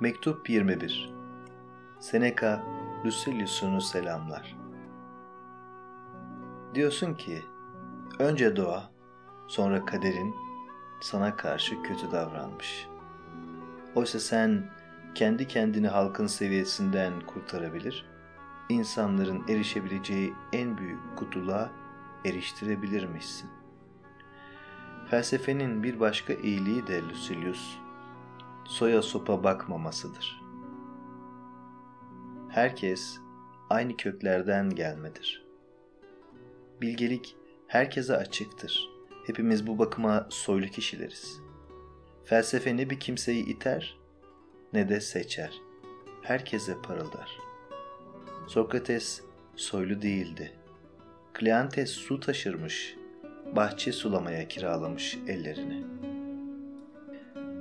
[0.00, 1.14] Mektup 21
[2.00, 2.62] Seneca
[3.04, 4.56] Lucilius'unu selamlar.
[6.74, 7.42] Diyorsun ki,
[8.18, 8.90] önce doğa,
[9.48, 10.34] sonra kaderin
[11.00, 12.88] sana karşı kötü davranmış.
[13.94, 14.70] Oysa sen
[15.14, 18.06] kendi kendini halkın seviyesinden kurtarabilir,
[18.68, 21.70] insanların erişebileceği en büyük kutuluğa
[22.24, 23.50] eriştirebilirmişsin.
[25.10, 27.85] Felsefenin bir başka iyiliği de Lucilius,
[28.68, 30.42] soya sopa bakmamasıdır.
[32.48, 33.18] Herkes
[33.70, 35.46] aynı köklerden gelmedir.
[36.80, 38.90] Bilgelik herkese açıktır.
[39.26, 41.40] Hepimiz bu bakıma soylu kişileriz.
[42.24, 43.98] Felsefe ne bir kimseyi iter
[44.72, 45.60] ne de seçer.
[46.22, 47.38] Herkese parıldar.
[48.46, 49.22] Sokrates
[49.56, 50.52] soylu değildi.
[51.32, 52.96] Kleantes su taşırmış,
[53.56, 56.05] bahçe sulamaya kiralamış ellerini.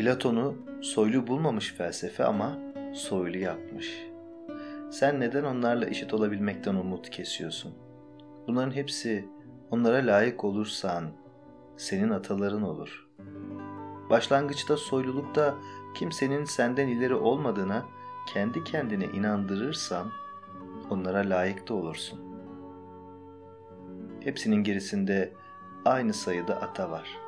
[0.00, 2.58] Platon'u soylu bulmamış felsefe ama
[2.94, 4.06] soylu yapmış.
[4.90, 7.74] Sen neden onlarla eşit olabilmekten umut kesiyorsun?
[8.46, 9.28] Bunların hepsi
[9.70, 11.04] onlara layık olursan
[11.76, 13.08] senin ataların olur.
[14.10, 15.54] Başlangıçta soylulukta
[15.94, 17.84] kimsenin senden ileri olmadığına
[18.34, 20.10] kendi kendine inandırırsan
[20.90, 22.20] onlara layık da olursun.
[24.20, 25.32] Hepsinin gerisinde
[25.84, 27.18] aynı sayıda ata var.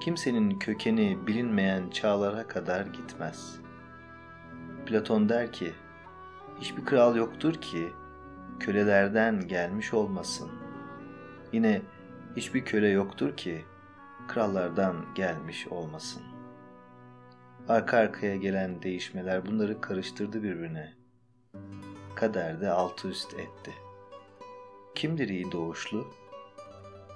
[0.00, 3.60] Kimsenin kökeni bilinmeyen çağlara kadar gitmez.
[4.86, 5.72] Platon der ki,
[6.60, 7.92] hiçbir kral yoktur ki
[8.60, 10.50] kölelerden gelmiş olmasın.
[11.52, 11.82] Yine
[12.36, 13.64] hiçbir köle yoktur ki
[14.28, 16.22] krallardan gelmiş olmasın.
[17.68, 20.92] Arka arkaya gelen değişmeler bunları karıştırdı birbirine.
[22.14, 23.72] Kader de altı üst etti.
[24.94, 26.06] Kimdir iyi doğuşlu?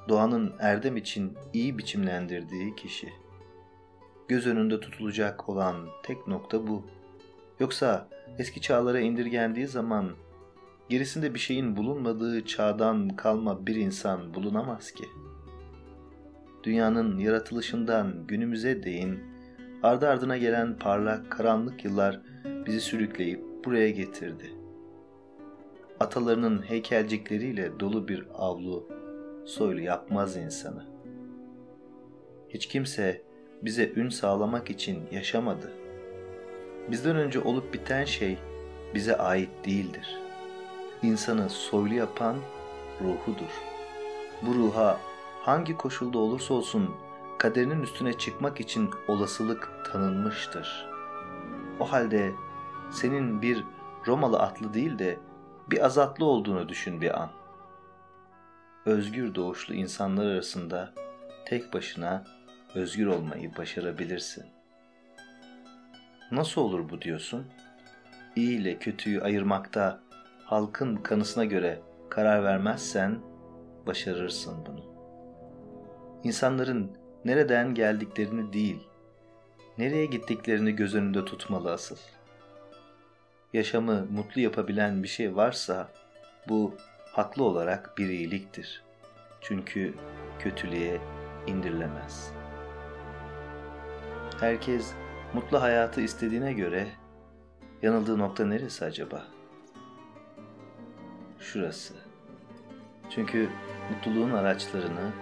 [0.08, 3.12] Doğanın erdem için iyi biçimlendirdiği kişi.
[4.28, 6.86] Göz önünde tutulacak olan tek nokta bu.
[7.60, 8.08] Yoksa
[8.38, 10.10] eski çağlara indirgendiği zaman
[10.88, 15.04] gerisinde bir şeyin bulunmadığı çağdan kalma bir insan bulunamaz ki.
[16.64, 19.20] Dünyanın yaratılışından günümüze değin
[19.82, 22.20] ardı ardına gelen parlak karanlık yıllar
[22.66, 24.52] bizi sürükleyip buraya getirdi.
[26.00, 28.88] Atalarının heykelcikleriyle dolu bir avlu
[29.44, 30.86] soylu yapmaz insanı.
[32.48, 33.22] Hiç kimse
[33.62, 35.72] bize ün sağlamak için yaşamadı.
[36.90, 38.38] Bizden önce olup biten şey
[38.94, 40.18] bize ait değildir.
[41.02, 42.36] İnsanı soylu yapan
[43.00, 43.62] ruhudur.
[44.42, 45.00] Bu ruha
[45.42, 46.90] hangi koşulda olursa olsun
[47.38, 50.88] kaderinin üstüne çıkmak için olasılık tanınmıştır.
[51.80, 52.32] O halde
[52.90, 53.64] senin bir
[54.06, 55.18] Romalı atlı değil de
[55.70, 57.30] bir azatlı olduğunu düşün bir an.
[58.86, 60.92] Özgür doğuşlu insanlar arasında
[61.44, 62.24] tek başına
[62.74, 64.44] özgür olmayı başarabilirsin.
[66.32, 67.46] Nasıl olur bu diyorsun?
[68.36, 70.00] İyi ile kötüyü ayırmakta
[70.44, 71.80] halkın kanısına göre
[72.10, 73.18] karar vermezsen
[73.86, 74.84] başarırsın bunu.
[76.24, 76.92] İnsanların
[77.24, 78.88] nereden geldiklerini değil,
[79.78, 81.96] nereye gittiklerini göz önünde tutmalı asıl.
[83.52, 85.88] Yaşamı mutlu yapabilen bir şey varsa
[86.48, 86.74] bu
[87.14, 88.82] haklı olarak bir iyiliktir.
[89.40, 89.94] Çünkü
[90.38, 91.00] kötülüğe
[91.46, 92.32] indirilemez.
[94.40, 94.92] Herkes
[95.34, 96.86] mutlu hayatı istediğine göre
[97.82, 99.24] yanıldığı nokta neresi acaba?
[101.38, 101.94] Şurası.
[103.10, 103.48] Çünkü
[103.90, 105.12] mutluluğun araçlarını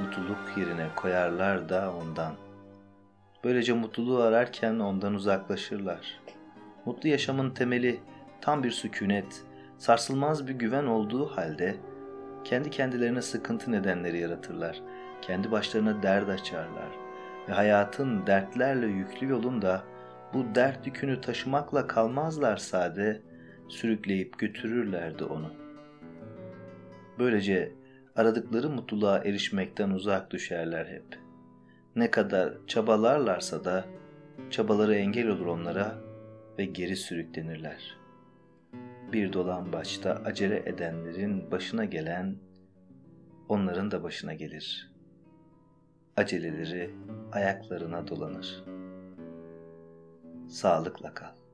[0.00, 2.34] mutluluk yerine koyarlar da ondan.
[3.44, 6.20] Böylece mutluluğu ararken ondan uzaklaşırlar.
[6.84, 8.00] Mutlu yaşamın temeli
[8.40, 9.44] tam bir sükunet,
[9.78, 11.76] sarsılmaz bir güven olduğu halde
[12.44, 14.82] kendi kendilerine sıkıntı nedenleri yaratırlar.
[15.22, 16.90] Kendi başlarına dert açarlar
[17.48, 19.82] ve hayatın dertlerle yüklü yolunda
[20.34, 23.22] bu dert yükünü taşımakla kalmazlar sade,
[23.68, 25.52] sürükleyip götürürlerdi onu.
[27.18, 27.72] Böylece
[28.16, 31.18] aradıkları mutluluğa erişmekten uzak düşerler hep.
[31.96, 33.84] Ne kadar çabalarlarsa da
[34.50, 35.94] çabaları engel olur onlara
[36.58, 37.97] ve geri sürüklenirler.
[39.12, 42.36] Bir dolan başta acele edenlerin başına gelen
[43.48, 44.92] onların da başına gelir.
[46.16, 46.94] Aceleleri
[47.32, 48.64] ayaklarına dolanır.
[50.48, 51.47] Sağlıkla kal.